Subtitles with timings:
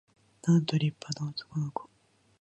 [0.47, 1.87] なんと立派な男の子